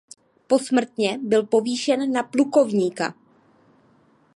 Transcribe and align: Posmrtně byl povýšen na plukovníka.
Posmrtně 0.47 1.19
byl 1.23 1.43
povýšen 1.43 2.11
na 2.11 2.23
plukovníka. 2.23 3.13